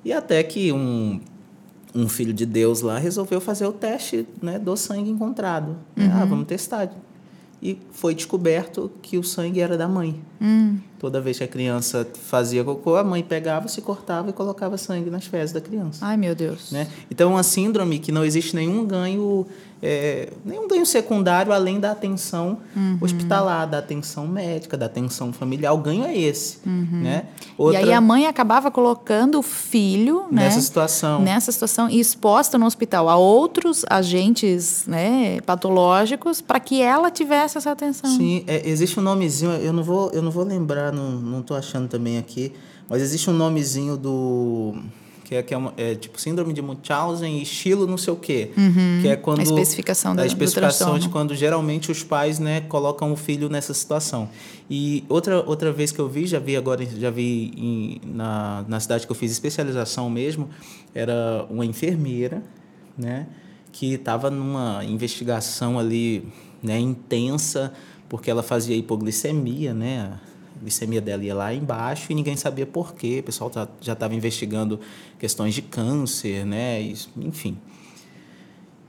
[0.04, 1.20] E até que um,
[1.94, 5.76] um filho de Deus lá resolveu fazer o teste né, do sangue encontrado.
[5.96, 6.10] Ah, uhum.
[6.12, 6.90] Ah, vamos testar.
[7.62, 10.20] E foi descoberto que o sangue era da mãe.
[10.40, 10.78] Hum.
[11.04, 15.10] Toda vez que a criança fazia cocô, a mãe pegava, se cortava e colocava sangue
[15.10, 15.98] nas fezes da criança.
[16.00, 16.72] Ai, meu Deus.
[16.72, 16.86] Né?
[17.10, 19.46] Então, é uma síndrome que não existe nenhum ganho,
[19.82, 22.96] é, nenhum ganho secundário além da atenção Uhum.
[23.02, 25.74] hospitalar, da atenção médica, da atenção familiar.
[25.74, 26.58] O ganho é esse.
[26.66, 27.26] Né?
[27.58, 27.72] Uhum.
[27.72, 31.20] E aí a mãe acabava colocando o filho né, nessa situação.
[31.20, 37.58] nessa situação e exposta no hospital a outros agentes né, patológicos para que ela tivesse
[37.58, 38.08] essa atenção.
[38.10, 41.54] Sim, é, existe um nomezinho, eu não vou, eu não vou lembrar, não, não tô
[41.54, 42.52] achando também aqui,
[42.88, 44.74] mas existe um nomezinho do
[45.24, 48.16] que é, que é, uma, é tipo síndrome de Munchausen e estilo não sei o
[48.16, 48.50] quê,
[49.00, 49.44] que é quando Uhum.
[49.44, 53.72] A especificação da- a especificação de quando geralmente os pais, né, colocam o filho nessa
[53.72, 54.28] situação.
[54.70, 58.78] E outra outra vez que eu vi, já vi agora, já vi em, na, na
[58.80, 60.50] cidade que eu fiz especialização mesmo,
[60.94, 62.42] era uma enfermeira,
[62.96, 63.26] né,
[63.72, 66.28] que estava numa investigação ali,
[66.62, 67.72] né, intensa,
[68.10, 70.12] porque ela fazia hipoglicemia, né,
[70.56, 73.18] a glicemia dela ia lá embaixo e ninguém sabia por quê.
[73.20, 74.78] O pessoal tá- já estava investigando
[75.18, 76.80] questões de câncer, né,
[77.16, 77.56] enfim.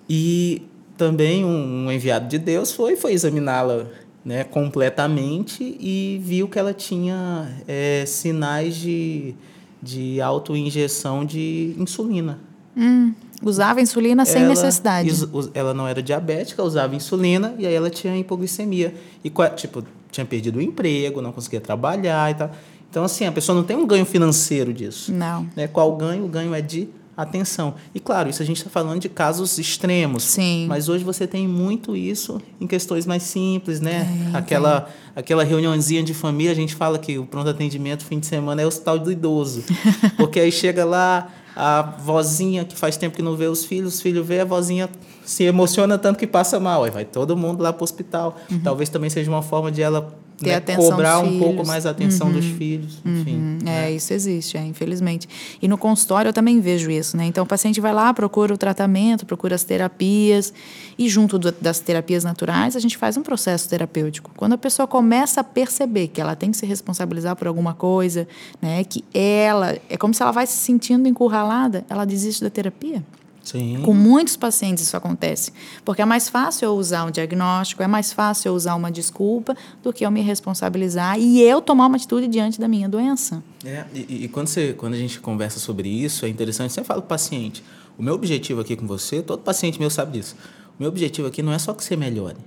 [0.10, 0.62] E
[0.98, 3.88] também um, enviado de Deus foi foi examiná-la
[4.24, 9.36] né, completamente e viu que ela tinha é, sinais de,
[9.82, 12.40] de autoinjeção de insulina.
[12.76, 15.10] Hum, usava insulina sem Ela necessidade.
[15.10, 18.94] is- us- ela não era diabética, usava insulina e aí ela tinha hipoglicemia.
[19.24, 19.84] E, tipo,
[20.16, 22.52] tinha perdido o emprego, não conseguia trabalhar e tal.
[22.90, 25.12] Então, assim, a pessoa não tem um ganho financeiro disso.
[25.12, 25.48] Não.
[25.56, 25.68] Né?
[25.68, 26.26] Qual o ganho?
[26.26, 27.76] O ganho é de atenção.
[27.94, 30.24] E, claro, isso a gente está falando de casos extremos.
[30.24, 30.66] Sim.
[30.68, 34.06] Mas hoje você tem muito isso em questões mais simples, né?
[34.06, 38.26] Tem, aquela, aquela reuniãozinha de família, a gente fala que o pronto atendimento fim de
[38.26, 39.64] semana é o hospital do idoso.
[40.18, 44.02] Porque aí chega lá a vozinha que faz tempo que não vê os filhos, os
[44.02, 44.90] filhos vê a vozinha
[45.24, 46.84] se emociona tanto que passa mal.
[46.84, 48.38] Aí vai todo mundo lá para o hospital.
[48.64, 50.25] Talvez também seja uma forma de ela Uhum.
[50.38, 53.00] Ter né, atenção cobrar um pouco mais a atenção dos filhos.
[53.06, 53.36] Enfim.
[53.38, 55.28] Hum, É, isso existe, é, infelizmente.
[55.62, 57.26] E no consultório eu também vejo isso, né?
[57.26, 60.54] Então o paciente vai lá, procura o tratamento, procura as terapias,
[60.98, 64.32] e junto do- das terapias naturais a gente faz um processo terapêutico.
[64.36, 68.28] Quando a pessoa começa a perceber que ela tem que se responsabilizar por alguma coisa,
[68.62, 68.84] né?
[68.84, 73.02] Que ela, é como se ela vai se sentindo encurralada, ela desiste da terapia.
[73.46, 73.80] Sim.
[73.84, 75.54] Com muitos pacientes isso acontece.
[75.86, 79.56] Porque é mais fácil eu usar um diagnóstico, é mais fácil eu usar uma desculpa
[79.84, 83.44] do que eu me responsabilizar e eu tomar uma atitude diante da minha doença.
[83.64, 87.02] É, e, e quando, você, quando a gente conversa sobre isso, é interessante, você fala
[87.02, 87.64] para o paciente,
[87.98, 90.36] o meu objetivo aqui com você, todo paciente meu sabe disso,
[90.78, 92.38] o meu objetivo aqui não é só que você melhore,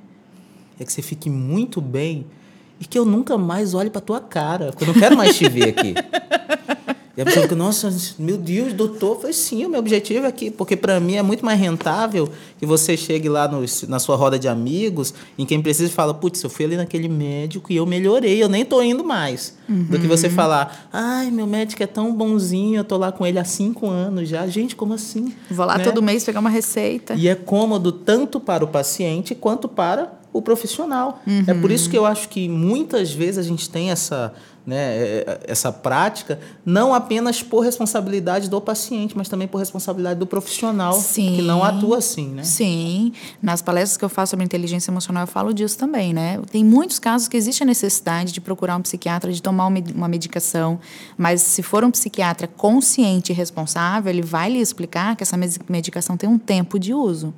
[0.81, 2.27] é que você fique muito bem
[2.81, 5.49] e que eu nunca mais olhe para tua cara, porque eu não quero mais te
[5.49, 5.95] ver aqui.
[7.19, 10.53] E a pessoa fica, nossa, meu Deus, doutor, foi sim, o meu objetivo é aqui,
[10.53, 12.29] porque para mim é muito mais rentável
[12.61, 16.15] que você chegue lá no, na sua roda de amigos, em quem precisa e fala,
[16.15, 19.59] putz, eu fui ali naquele médico e eu melhorei, eu nem tô indo mais.
[19.69, 23.41] Do que você falar, ai, meu médico é tão bonzinho, eu tô lá com ele
[23.41, 24.47] há cinco anos já.
[24.47, 25.35] Gente, como assim?
[25.51, 25.83] Vou lá Né?
[25.83, 27.15] todo mês pegar uma receita.
[27.15, 31.21] E é cômodo tanto para o paciente quanto para o profissional.
[31.49, 34.33] É por isso que eu acho que muitas vezes a gente tem essa,
[34.69, 40.27] né, é, essa prática, não apenas por responsabilidade do paciente, mas também por responsabilidade do
[40.27, 41.37] profissional Sim.
[41.37, 42.43] que não atua assim, né?
[42.43, 46.39] Sim, nas palestras que eu faço sobre inteligência emocional eu falo disso também, né?
[46.51, 50.79] Tem muitos casos que existe a necessidade de procurar um psiquiatra, de tomar uma medicação,
[51.17, 56.15] mas se for um psiquiatra consciente e responsável, ele vai lhe explicar que essa medicação
[56.15, 57.33] tem um tempo de uso,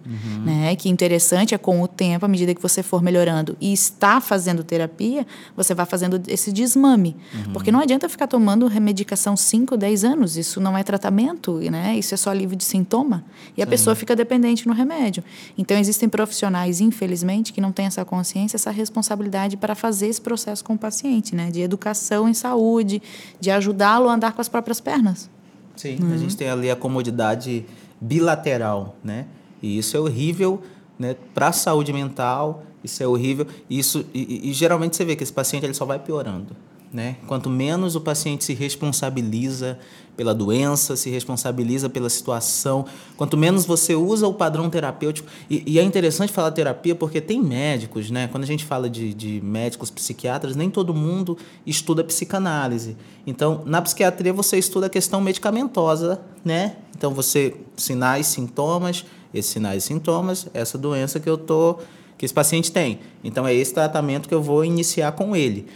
[0.45, 0.75] né?
[0.75, 4.65] Que interessante é com o tempo, à medida que você for melhorando e está fazendo
[4.65, 5.25] terapia,
[5.57, 7.20] você vai fazendo esse desmame,
[7.53, 11.97] porque não adianta ficar tomando medicação 5, 10 anos, isso não é tratamento, né?
[11.97, 13.25] Isso é só alívio de sintoma
[13.57, 15.23] e a pessoa fica dependente no remédio.
[15.57, 20.65] Então existem profissionais, infelizmente, que não têm essa consciência, essa responsabilidade para fazer esse processo
[20.65, 21.51] com o paciente, né?
[21.51, 23.03] De educação em saúde,
[23.41, 25.29] de ajudá-lo a andar com as próprias pernas.
[25.77, 27.65] Sim, a gente tem ali a comodidade
[28.01, 29.27] bilateral, né?
[29.63, 30.61] E isso é horrível,
[30.99, 31.17] né?
[31.35, 33.47] Para a saúde mental, isso é horrível.
[33.69, 36.57] Isso e, e- e geralmente você vê que esse paciente ele só vai piorando,
[36.93, 37.17] né?
[37.27, 39.79] Quanto menos o paciente se responsabiliza
[40.17, 42.85] pela doença, se responsabiliza pela situação,
[43.17, 45.27] quanto menos você usa o padrão terapêutico.
[45.49, 48.29] E, e é interessante falar terapia porque tem médicos, né?
[48.29, 52.97] Quando a gente fala de, de médicos psiquiatras, nem todo mundo estuda psicanálise.
[53.27, 56.77] Então, na psiquiatria você estuda a questão medicamentosa, né?
[56.95, 61.79] Então você sinais, sintomas, esses sinais e sintomas, essa doença que eu tô
[62.19, 62.99] que esse paciente tem.
[63.25, 65.67] Então é esse tratamento que eu vou iniciar com ele.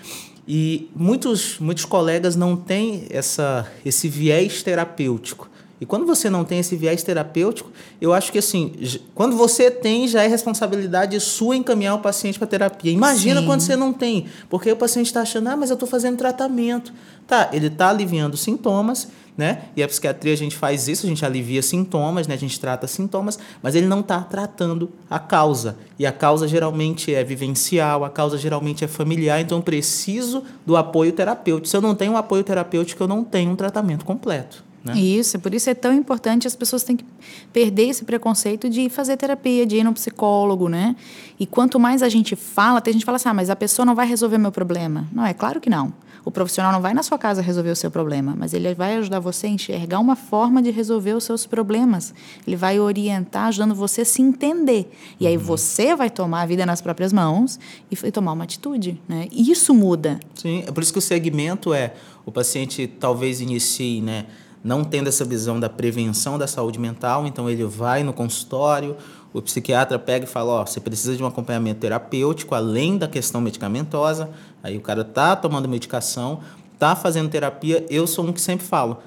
[0.47, 5.49] E muitos muitos colegas não têm essa esse viés terapêutico.
[5.85, 7.70] E quando você não tem esse viés terapêutico,
[8.01, 8.73] eu acho que assim,
[9.14, 12.90] quando você tem, já é responsabilidade sua encaminhar o paciente para terapia.
[12.90, 13.47] Imagina Sim.
[13.47, 16.90] quando você não tem, porque o paciente está achando, ah, mas eu estou fazendo tratamento.
[17.27, 19.64] Tá, ele está aliviando sintomas, né?
[19.77, 22.33] E a psiquiatria a gente faz isso, a gente alivia sintomas, né?
[22.33, 25.77] A gente trata sintomas, mas ele não está tratando a causa.
[25.99, 30.79] E a causa geralmente é vivencial, a causa geralmente é familiar, então eu preciso do
[30.79, 31.68] apoio terapêutico.
[31.68, 34.64] Se eu não tenho um apoio terapêutico, eu não tenho um tratamento completo.
[34.85, 34.99] Né?
[34.99, 37.05] Isso, por isso é tão importante, as pessoas têm que
[37.53, 40.94] perder esse preconceito de fazer terapia, de ir no psicólogo, né?
[41.40, 43.87] E quanto mais a gente fala, tem gente que fala assim, ah, mas a pessoa
[43.87, 45.09] não vai resolver meu problema.
[45.11, 45.94] Não, é claro que não.
[46.23, 49.20] O profissional não vai na sua casa resolver o seu problema, mas ele vai ajudar
[49.20, 52.14] você a enxergar uma forma de resolver os seus problemas.
[52.47, 54.90] Ele vai orientar, ajudando você a se entender.
[55.20, 55.42] E aí uhum.
[55.42, 57.59] você vai tomar a vida nas próprias mãos
[57.90, 59.29] e tomar uma atitude, né?
[59.31, 60.18] E isso muda.
[60.35, 61.94] Sim, é por isso que o segmento é
[62.25, 64.25] o paciente talvez inicie, né?
[64.64, 68.96] Não tendo essa visão da prevenção da saúde mental, então ele vai no consultório,
[69.31, 73.07] o psiquiatra pega e fala, ó, oh, você precisa de um acompanhamento terapêutico além da
[73.07, 74.31] questão medicamentosa.
[74.62, 76.40] Aí o cara tá tomando medicação,
[76.79, 77.85] tá fazendo terapia.
[77.90, 78.98] Eu sou um que sempre falo,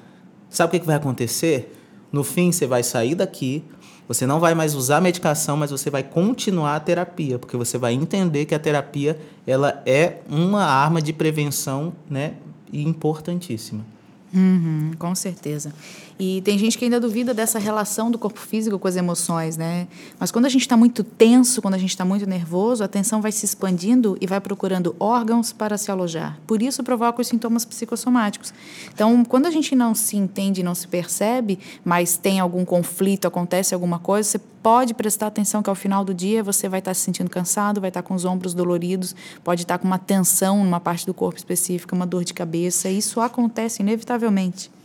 [0.48, 1.74] sabe o que, que vai acontecer?
[2.12, 3.64] No fim, você vai sair daqui,
[4.06, 7.94] você não vai mais usar medicação, mas você vai continuar a terapia, porque você vai
[7.94, 12.34] entender que a terapia ela é uma arma de prevenção, né,
[12.72, 13.97] importantíssima.
[14.32, 15.72] Uhum, com certeza.
[16.18, 19.86] E tem gente que ainda duvida dessa relação do corpo físico com as emoções, né?
[20.18, 23.22] Mas quando a gente está muito tenso, quando a gente está muito nervoso, a tensão
[23.22, 26.36] vai se expandindo e vai procurando órgãos para se alojar.
[26.44, 28.52] Por isso provoca os sintomas psicossomáticos.
[28.92, 33.72] Então, quando a gente não se entende, não se percebe, mas tem algum conflito, acontece
[33.72, 36.94] alguma coisa, você pode prestar atenção que ao final do dia você vai estar tá
[36.94, 39.98] se sentindo cansado, vai estar tá com os ombros doloridos, pode estar tá com uma
[39.98, 42.88] tensão numa parte do corpo específica, uma dor de cabeça.
[42.88, 44.77] Isso acontece inevitavelmente.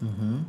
[0.00, 0.42] Uhum.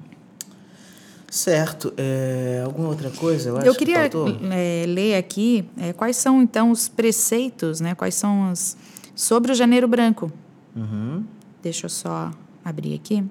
[1.30, 1.94] Certo.
[1.96, 3.50] É, alguma outra coisa?
[3.50, 4.18] Eu, eu queria que
[4.52, 7.94] é, ler aqui é, quais são, então, os preceitos, né?
[7.94, 8.76] quais são os.
[9.16, 10.32] sobre o Janeiro Branco.
[10.76, 11.24] Uhum.
[11.62, 12.32] Deixa eu só
[12.64, 13.24] abrir aqui.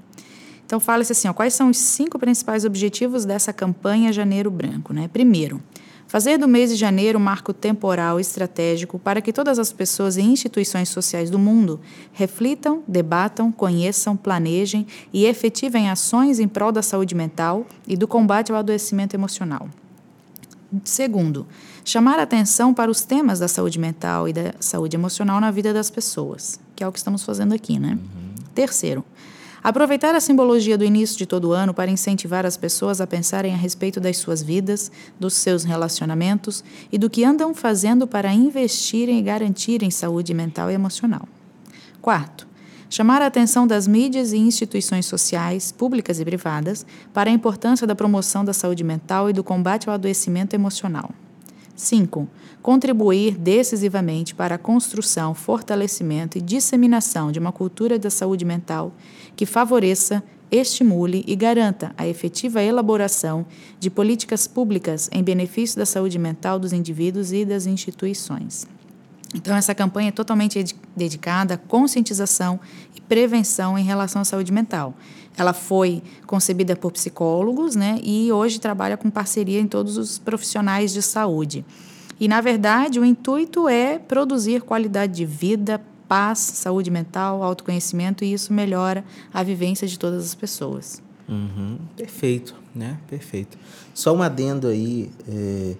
[0.64, 4.92] Então, fala-se assim: ó, quais são os cinco principais objetivos dessa campanha Janeiro Branco?
[4.92, 5.08] Né?
[5.08, 5.60] Primeiro,
[6.08, 10.22] Fazer do mês de janeiro um marco temporal estratégico para que todas as pessoas e
[10.22, 11.78] instituições sociais do mundo
[12.14, 18.50] reflitam, debatam, conheçam, planejem e efetivem ações em prol da saúde mental e do combate
[18.50, 19.68] ao adoecimento emocional.
[20.82, 21.46] Segundo,
[21.84, 25.90] chamar atenção para os temas da saúde mental e da saúde emocional na vida das
[25.90, 27.92] pessoas, que é o que estamos fazendo aqui, né?
[27.92, 28.44] Uhum.
[28.54, 29.04] Terceiro,
[29.62, 33.56] Aproveitar a simbologia do início de todo ano para incentivar as pessoas a pensarem a
[33.56, 39.22] respeito das suas vidas, dos seus relacionamentos e do que andam fazendo para investirem e
[39.22, 41.28] garantirem saúde mental e emocional.
[42.00, 42.46] Quarto,
[42.88, 47.96] chamar a atenção das mídias e instituições sociais, públicas e privadas, para a importância da
[47.96, 51.10] promoção da saúde mental e do combate ao adoecimento emocional.
[51.78, 52.28] 5.
[52.60, 58.92] Contribuir decisivamente para a construção, fortalecimento e disseminação de uma cultura da saúde mental
[59.36, 63.46] que favoreça, estimule e garanta a efetiva elaboração
[63.78, 68.66] de políticas públicas em benefício da saúde mental dos indivíduos e das instituições.
[69.34, 72.58] Então, essa campanha é totalmente dedicada à conscientização
[72.96, 74.94] e prevenção em relação à saúde mental.
[75.38, 80.92] Ela foi concebida por psicólogos né, e hoje trabalha com parceria em todos os profissionais
[80.92, 81.64] de saúde.
[82.20, 88.32] E, na verdade, o intuito é produzir qualidade de vida, paz, saúde mental, autoconhecimento, e
[88.32, 91.00] isso melhora a vivência de todas as pessoas.
[91.28, 91.78] Uhum.
[91.96, 92.98] Perfeito, né?
[93.08, 93.56] Perfeito.
[93.94, 95.76] Só um adendo aí, é,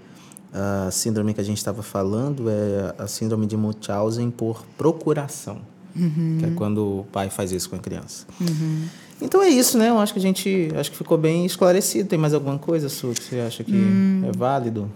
[0.52, 5.60] a síndrome que a gente estava falando é a síndrome de Munchausen por procuração,
[5.96, 6.36] uhum.
[6.38, 8.26] que é quando o pai faz isso com a criança.
[8.40, 8.86] Uhum.
[9.20, 9.90] Então é isso, né?
[9.90, 12.08] Eu acho que a gente acho que ficou bem esclarecido.
[12.08, 14.22] Tem mais alguma coisa, Su, que você acha que hum.
[14.26, 14.90] é válido?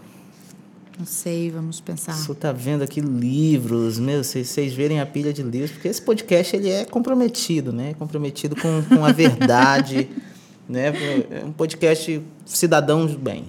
[0.98, 2.12] Não sei, vamos pensar.
[2.12, 6.02] Você tá vendo aqui livros, meu, vocês, vocês verem a pilha de livros, porque esse
[6.02, 7.94] podcast ele é comprometido, né?
[7.94, 10.08] Comprometido com, com a verdade,
[10.68, 10.92] né?
[11.30, 13.46] É um podcast cidadãos bem.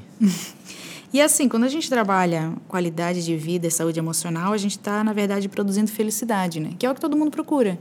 [1.14, 5.04] E assim, quando a gente trabalha qualidade de vida e saúde emocional, a gente está,
[5.04, 6.72] na verdade, produzindo felicidade, né?
[6.80, 7.78] Que é o que todo mundo procura.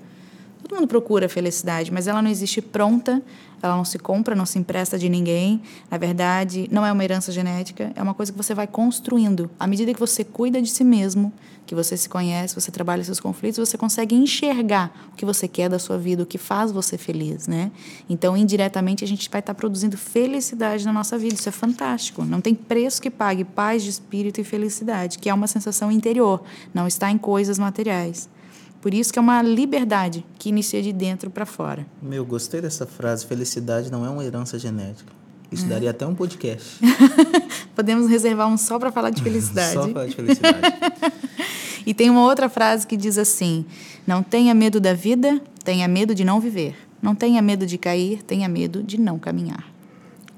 [0.73, 3.23] Todo mundo procura felicidade, mas ela não existe pronta
[3.63, 5.63] ela não se compra, não se empresta de ninguém.
[5.89, 9.49] Na verdade, não é uma herança genética, é uma coisa que você vai construindo.
[9.59, 11.33] À medida que você cuida de si mesmo,
[11.65, 15.69] que você se conhece, você trabalha seus conflitos, você consegue enxergar o que você quer
[15.69, 17.71] da sua vida, o que faz você feliz, né?
[18.11, 21.35] Então, indiretamente, a gente vai estar produzindo felicidade na nossa vida.
[21.37, 22.25] Isso é fantástico.
[22.25, 26.43] Não tem preço que pague paz de espírito e felicidade, que é uma sensação interior,
[26.75, 28.29] não está em coisas materiais.
[28.83, 31.87] Por isso que é uma liberdade que inicia de dentro para fora.
[32.03, 33.25] Meu, gostei dessa frase.
[33.25, 35.11] Felicidade não é uma herança genética.
[35.53, 36.81] Isso daria até um podcast.
[37.77, 39.75] Podemos reservar um só para falar de felicidade.
[39.75, 40.61] Só falar de felicidade.
[41.85, 43.65] E tem uma outra frase que diz assim:
[44.07, 46.77] Não tenha medo da vida, tenha medo de não viver.
[47.03, 49.69] Não tenha medo de cair, tenha medo de não caminhar.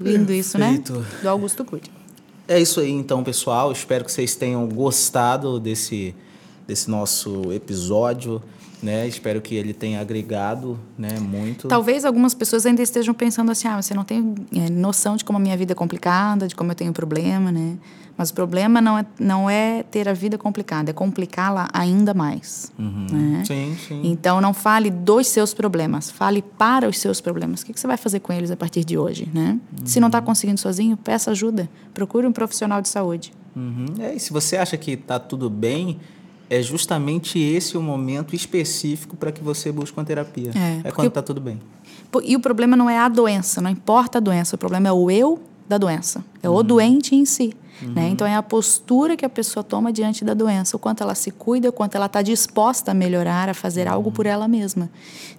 [0.01, 0.81] Lindo isso, né?
[0.83, 1.07] Perfeito.
[1.21, 1.83] Do Augusto Cury.
[2.49, 3.71] É isso aí, então, pessoal.
[3.71, 6.15] Espero que vocês tenham gostado desse,
[6.67, 8.43] desse nosso episódio.
[8.83, 9.09] Né?
[9.09, 11.69] Espero que ele tenha agregado né, muito.
[11.69, 15.39] Talvez algumas pessoas ainda estejam pensando assim: ah, você não tem é, noção de como
[15.39, 17.79] a minha vida é complicada, de como eu tenho problema, né?
[18.17, 22.73] Mas o problema não é, não é ter a vida complicada, é complicá-la ainda mais.
[22.79, 23.43] Né?
[23.45, 24.03] Sim, sim.
[24.05, 27.63] Então, não fale dos seus problemas, fale para os seus problemas.
[27.63, 29.59] O que você vai fazer com eles a partir de hoje, né?
[29.85, 31.69] Se não está conseguindo sozinho, peça ajuda.
[31.93, 33.33] Procure um profissional de saúde.
[33.57, 33.87] Uhum.
[33.99, 35.99] É, e se você acha que está tudo bem,
[36.49, 40.51] é justamente esse o momento específico para que você busque uma terapia.
[40.55, 41.61] É, É, quando está tudo bem.
[42.23, 45.11] E o problema não é a doença, não importa a doença, o problema é o
[45.11, 47.55] eu da doença, é o doente em si.
[47.83, 48.09] Né?
[48.09, 51.31] Então é a postura que a pessoa toma diante da doença, o quanto ela se
[51.31, 54.89] cuida, o quanto ela está disposta a melhorar, a fazer algo por ela mesma.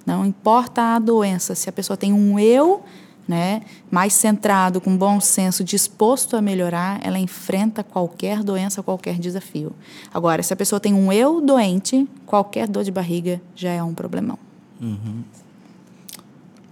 [0.05, 2.83] Não importa a doença, se a pessoa tem um eu
[3.27, 9.73] né, mais centrado, com bom senso, disposto a melhorar, ela enfrenta qualquer doença, qualquer desafio.
[10.13, 13.93] Agora, se a pessoa tem um eu doente, qualquer dor de barriga já é um
[13.93, 14.37] problemão.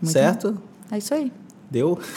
[0.02, 0.62] Muito certo?
[0.92, 1.32] É isso aí.
[1.72, 1.98] Deu?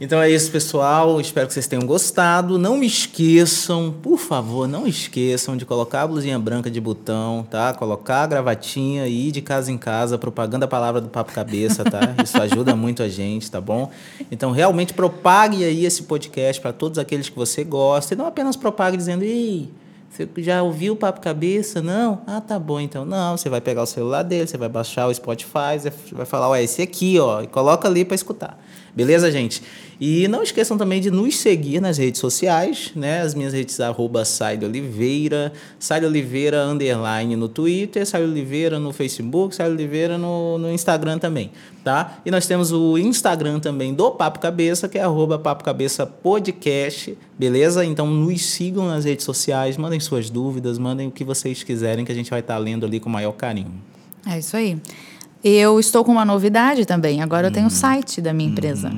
[0.00, 1.20] então é isso, pessoal.
[1.20, 2.56] Espero que vocês tenham gostado.
[2.56, 7.72] Não esqueçam, por favor, não esqueçam de colocar a blusinha branca de botão, tá?
[7.74, 11.82] Colocar a gravatinha e ir de casa em casa propagando a palavra do Papo Cabeça,
[11.82, 12.00] tá?
[12.22, 13.90] Isso ajuda muito a gente, tá bom?
[14.30, 18.14] Então, realmente propague aí esse podcast para todos aqueles que você gosta.
[18.14, 19.68] E não apenas propague dizendo, ei,
[20.10, 21.82] você já ouviu o Papo Cabeça?
[21.82, 22.22] Não?
[22.26, 23.04] Ah, tá bom então.
[23.04, 26.48] Não, você vai pegar o celular dele, você vai baixar o Spotify, você vai falar,
[26.50, 28.58] ué, esse aqui, ó, e coloca ali para escutar.
[28.98, 29.62] Beleza, gente?
[30.00, 33.20] E não esqueçam também de nos seguir nas redes sociais, né?
[33.20, 39.54] As minhas redes, arroba Saide Oliveira, Saide Oliveira, underline no Twitter, Saide Oliveira no Facebook,
[39.54, 41.52] Saide Oliveira no, no Instagram também,
[41.84, 42.18] tá?
[42.26, 47.16] E nós temos o Instagram também do Papo Cabeça, que é arroba Papo Cabeça Podcast,
[47.38, 47.84] beleza?
[47.84, 52.10] Então nos sigam nas redes sociais, mandem suas dúvidas, mandem o que vocês quiserem, que
[52.10, 53.74] a gente vai estar lendo ali com o maior carinho.
[54.26, 54.76] É isso aí.
[55.42, 57.22] Eu estou com uma novidade também.
[57.22, 58.90] Agora eu tenho o site da minha empresa.